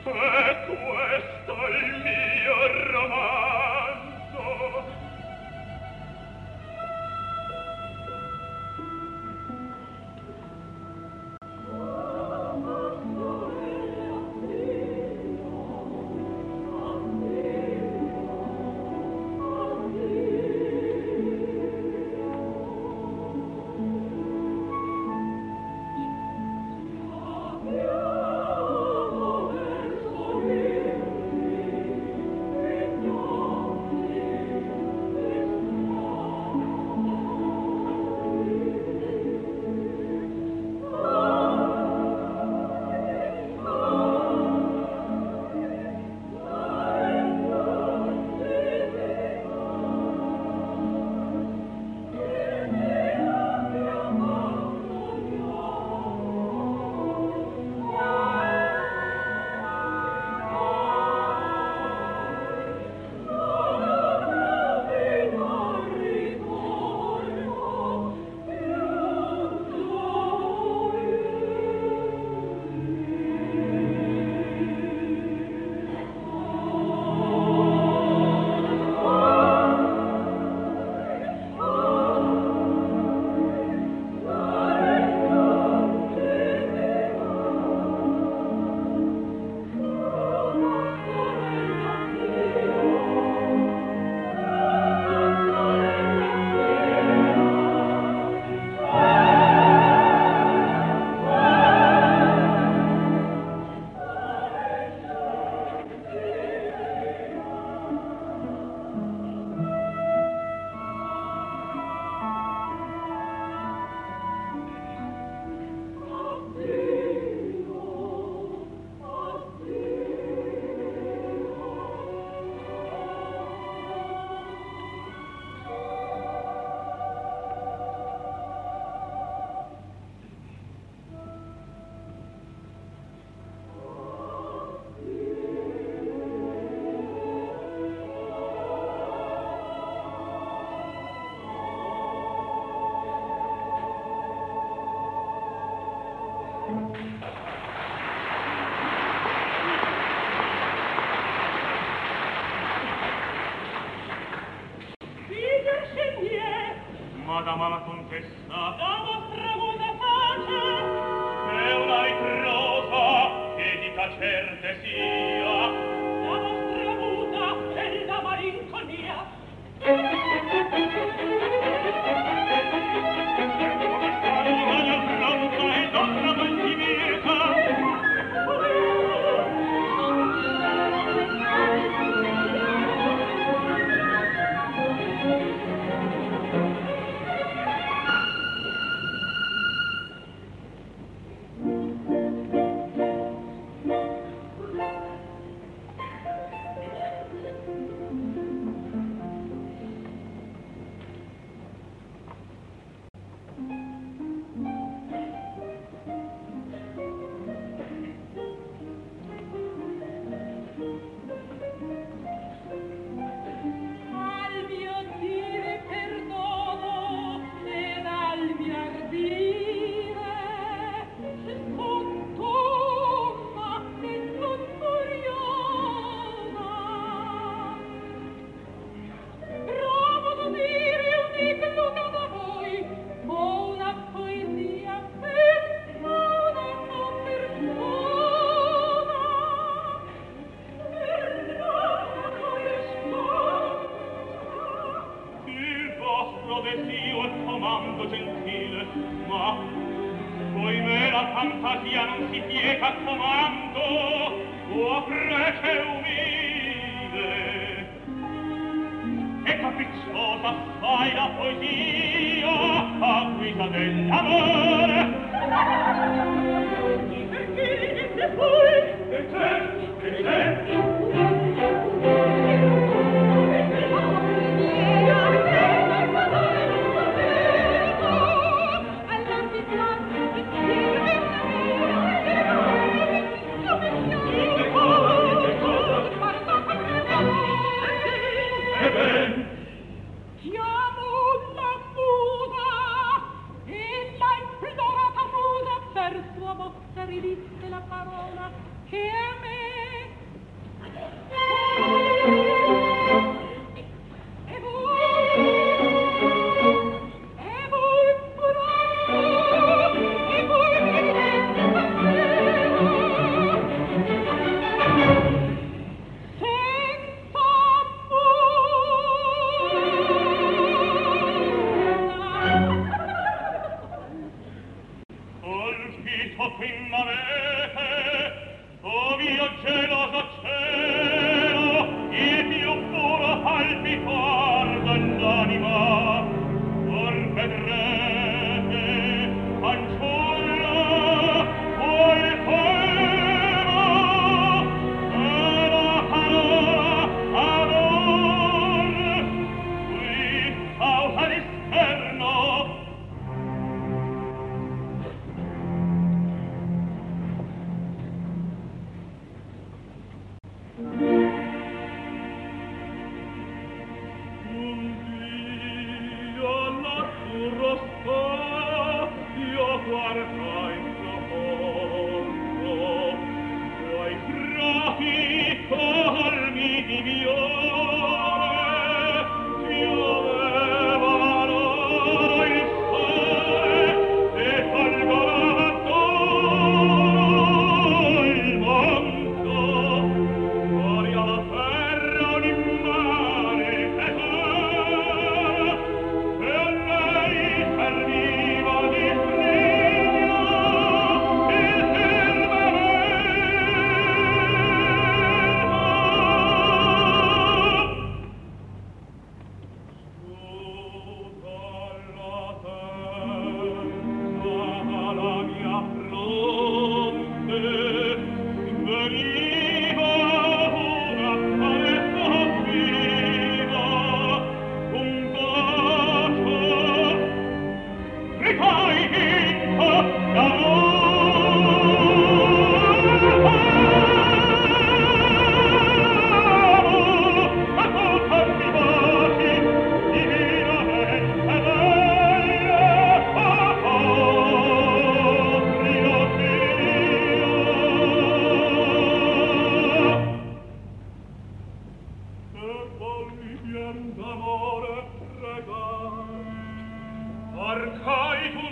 Perfetto 0.09 0.73
è 1.05 1.77
il 1.85 1.95
mio 2.03 2.93
romanzo 2.93 3.38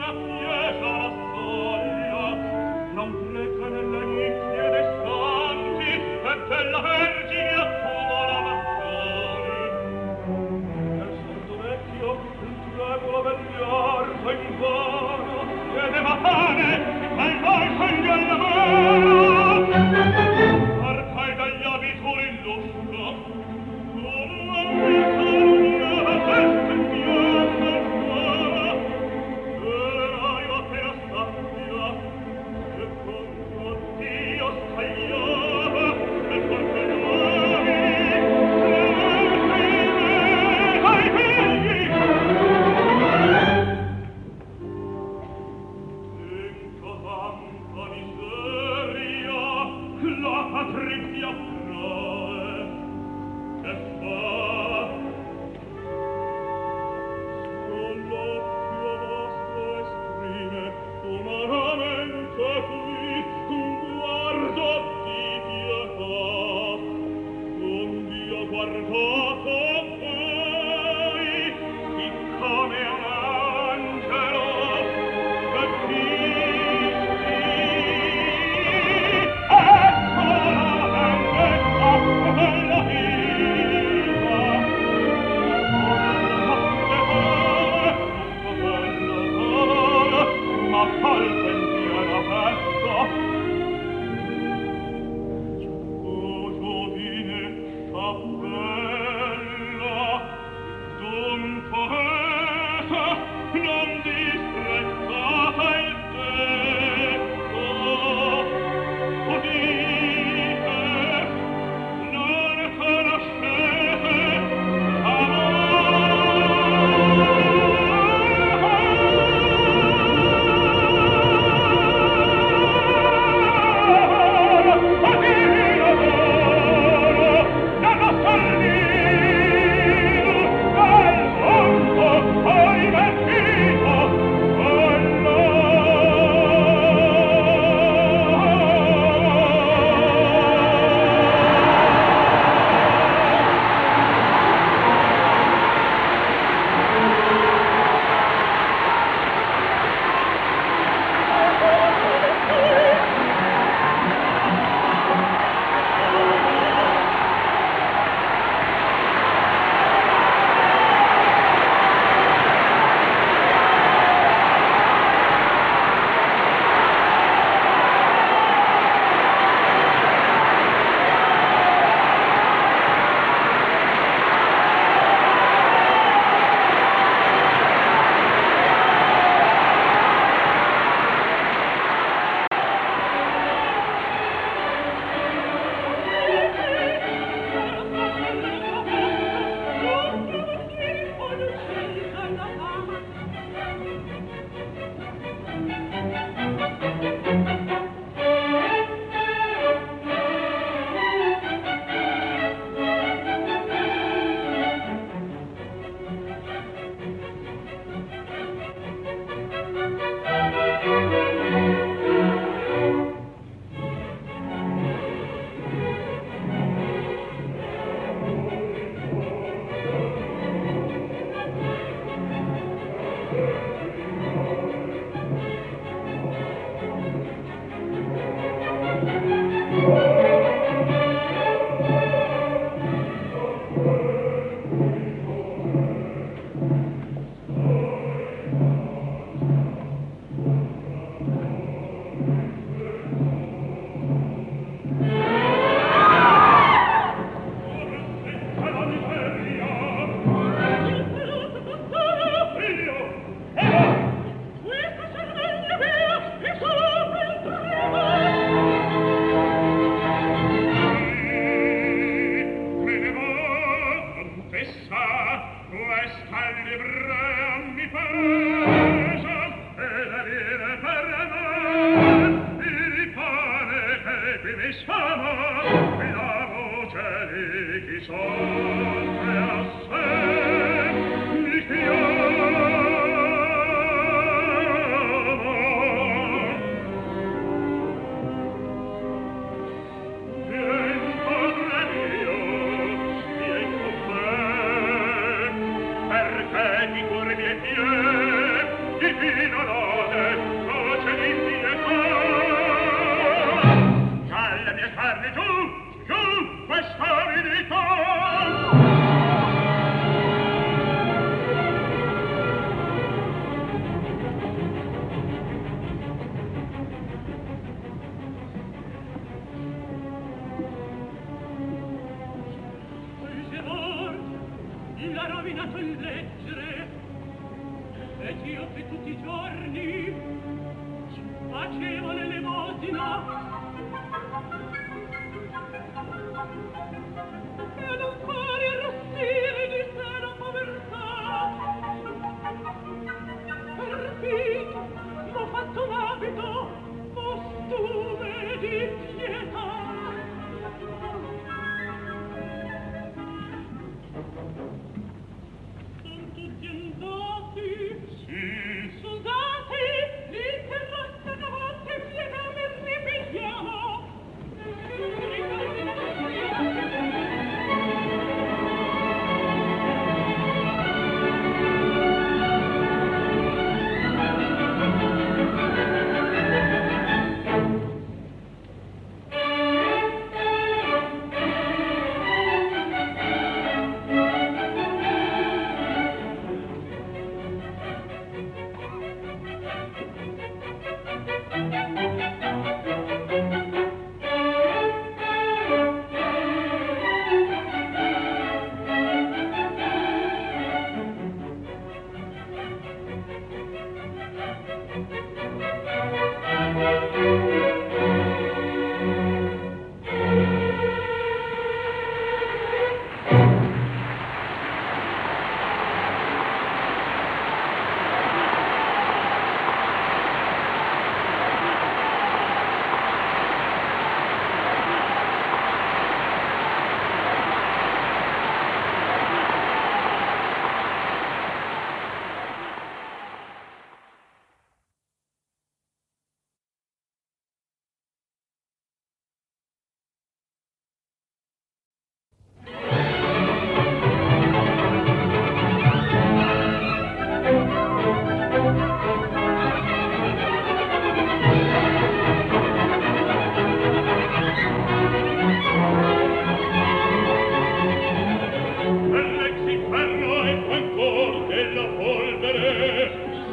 Gracias. 0.06 0.45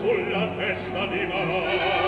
sulla 0.04 0.48
testa 0.58 1.06
di 1.08 1.26
Marò. 1.28 2.03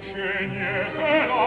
che 0.00 0.48
la 1.26 1.41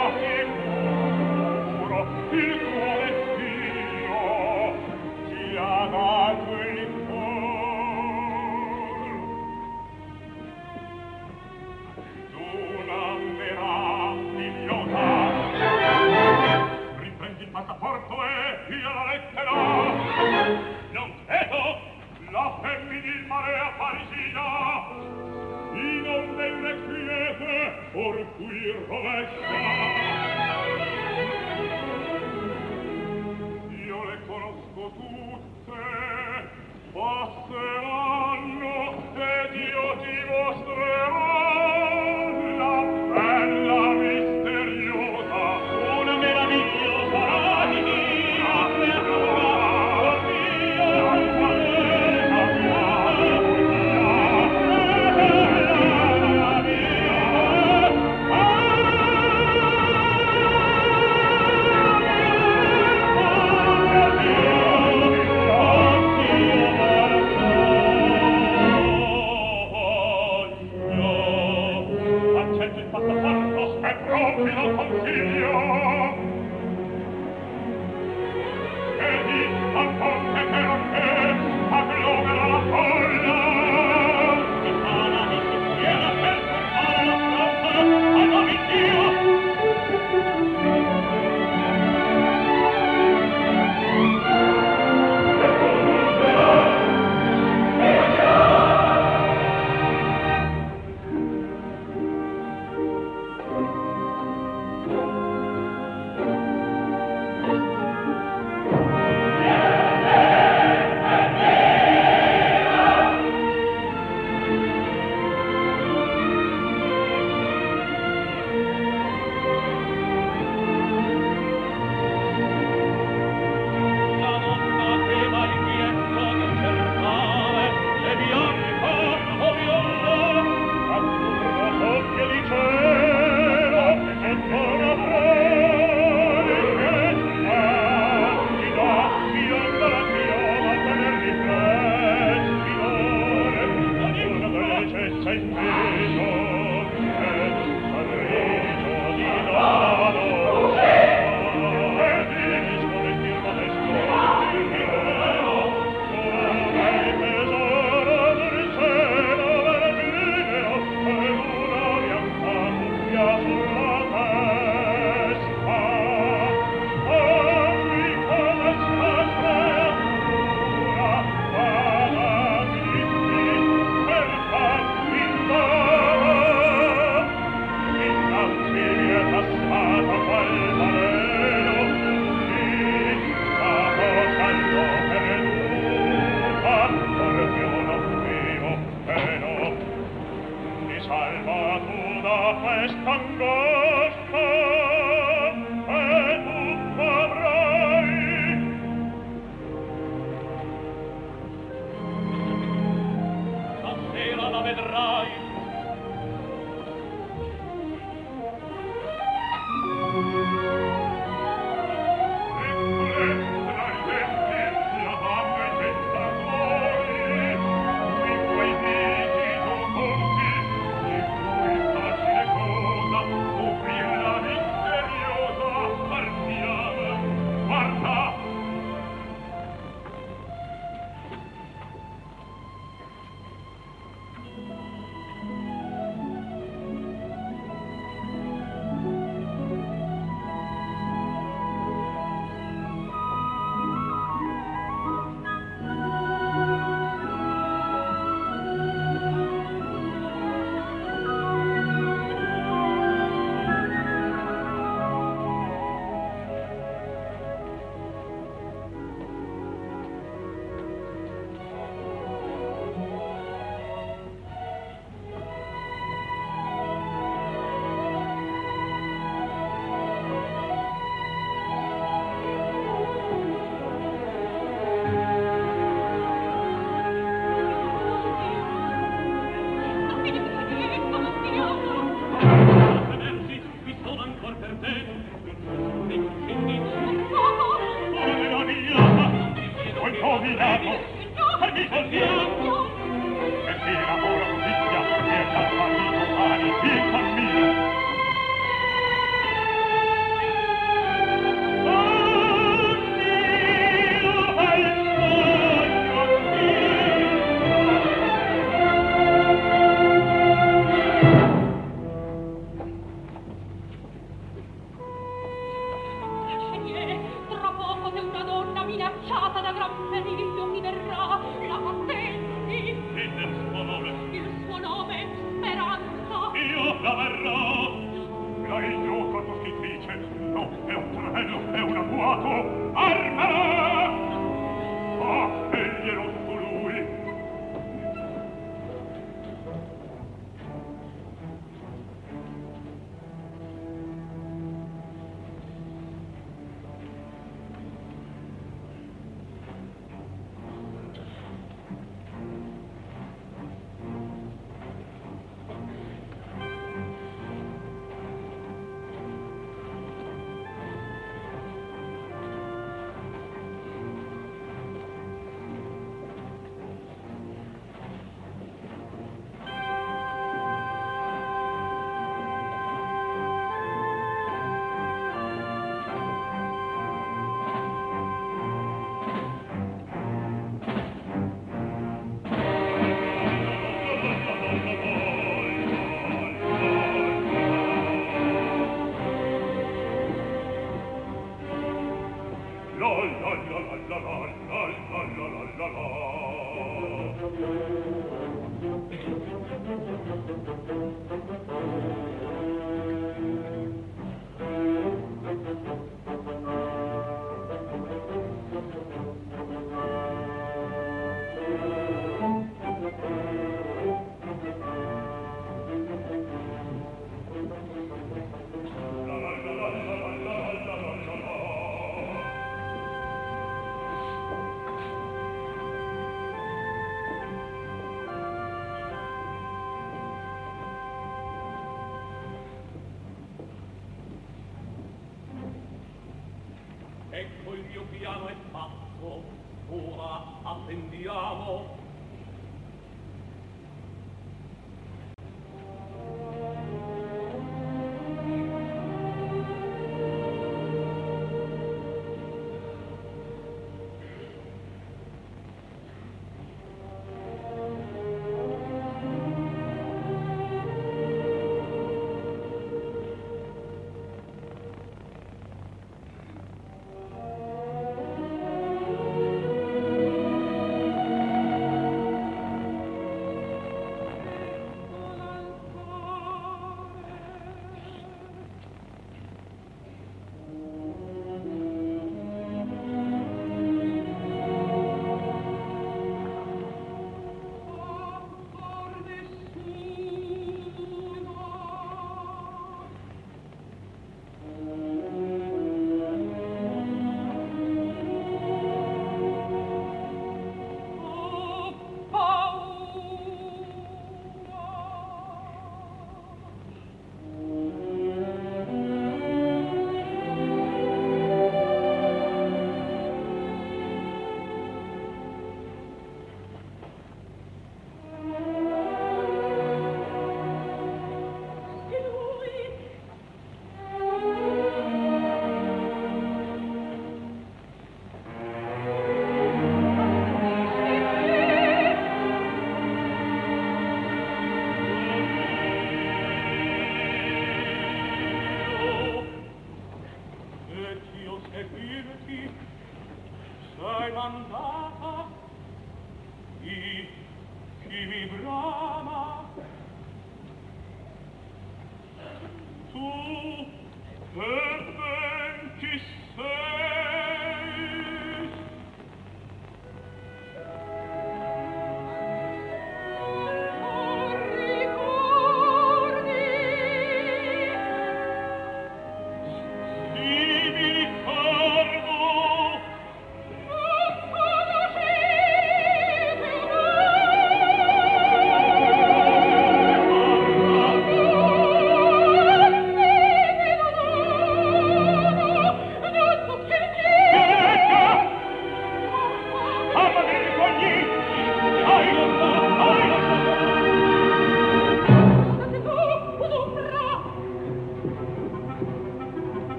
John 438.25 438.54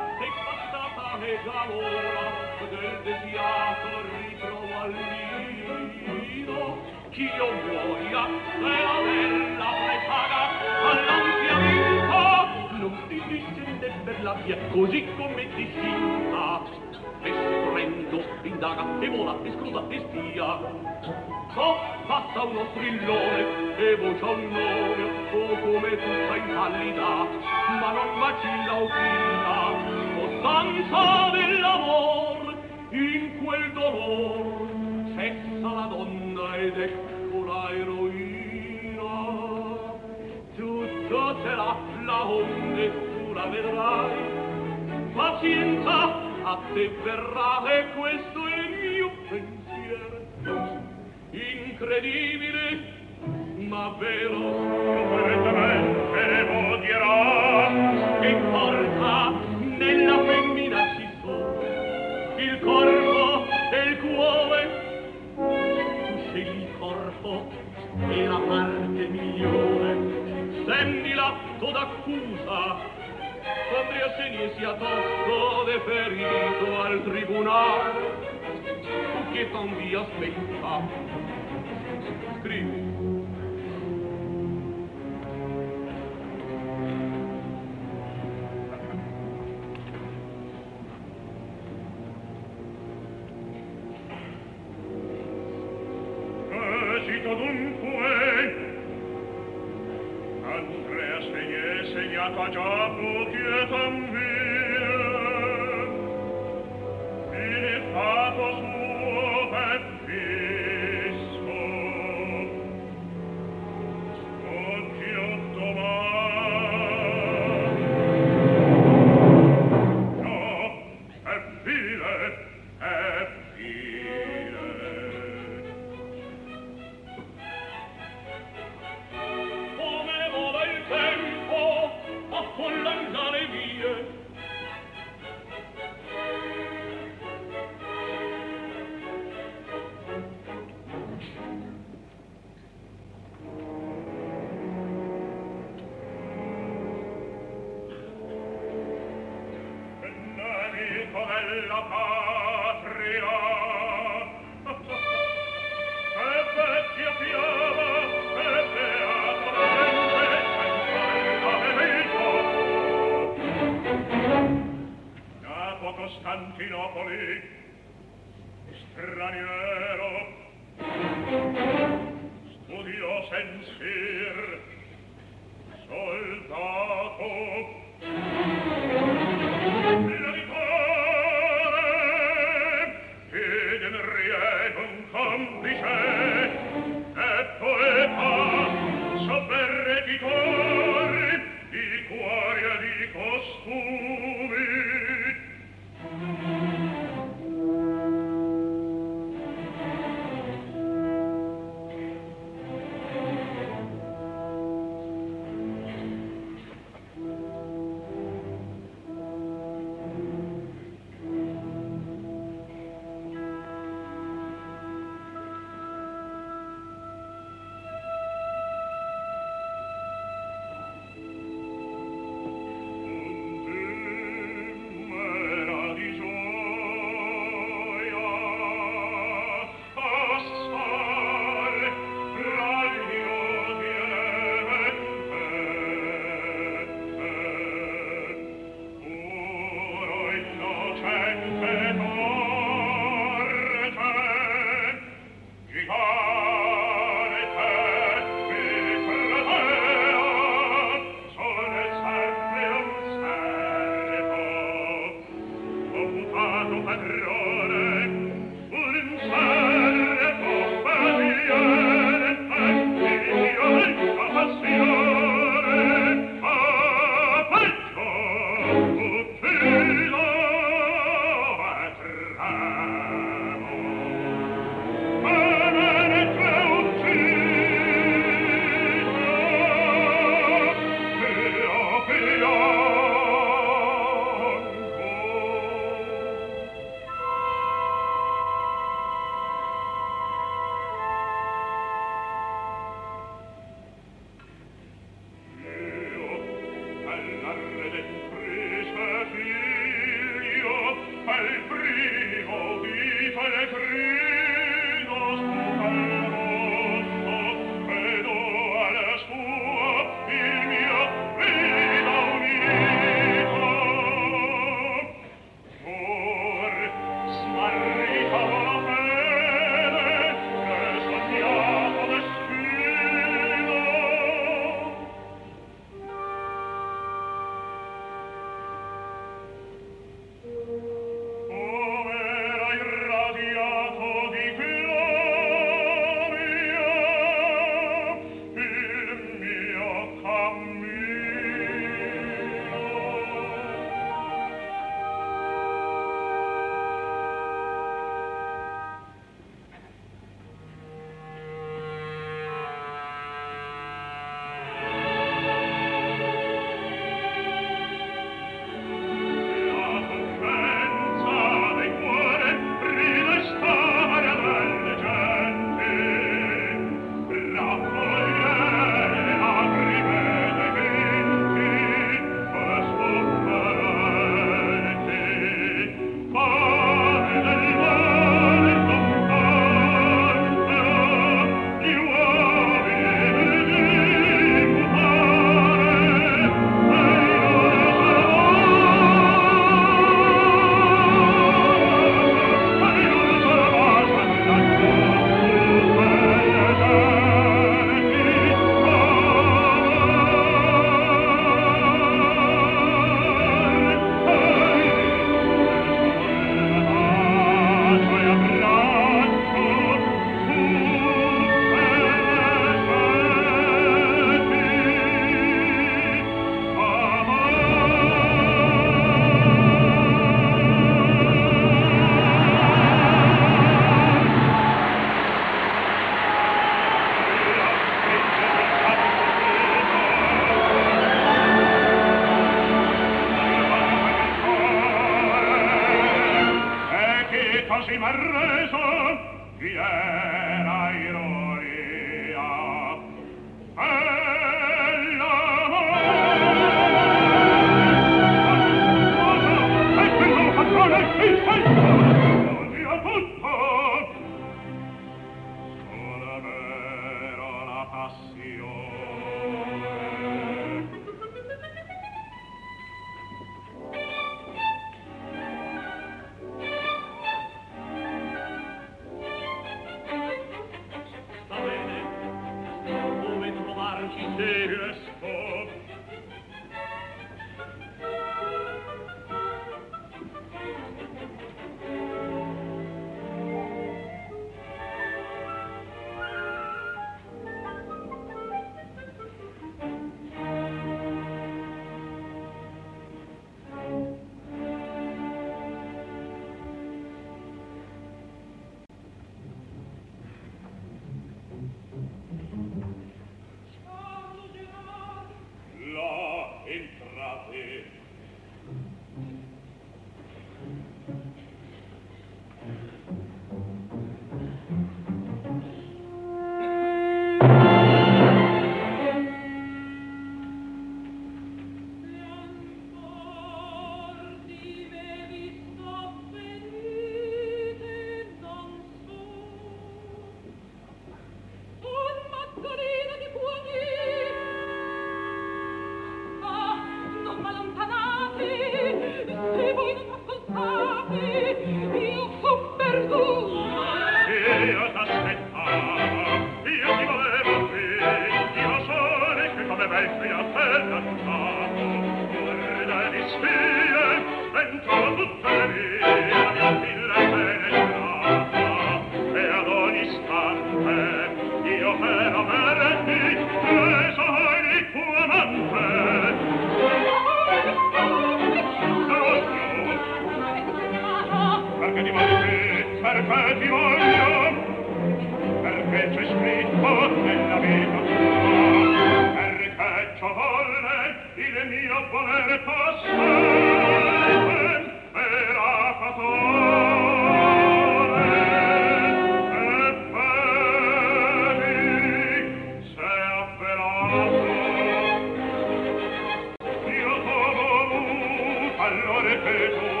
vedo 599.51 600.00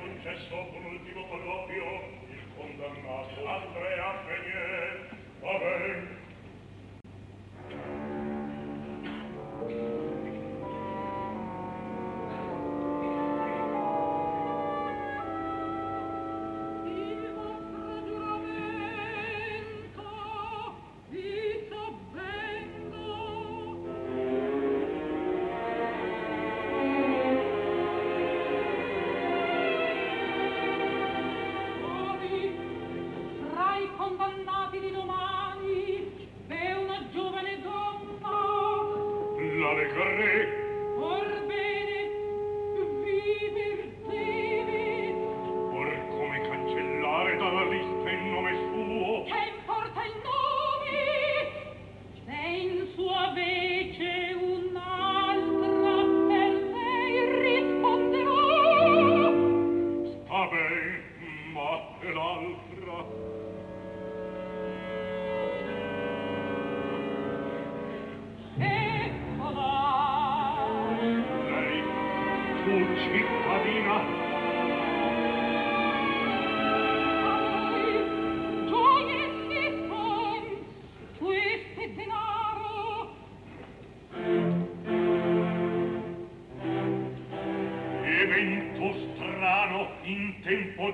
concesso 0.00 0.56
un 0.76 0.84
ultimo 0.86 1.26
colloquio 1.28 1.89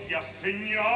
ti 0.05 0.15
assegnerò 0.15 0.96